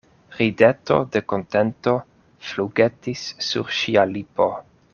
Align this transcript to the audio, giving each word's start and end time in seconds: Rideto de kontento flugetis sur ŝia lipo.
Rideto 0.35 0.95
de 1.15 1.21
kontento 1.33 1.93
flugetis 2.53 3.27
sur 3.51 3.71
ŝia 3.83 4.07
lipo. 4.17 4.49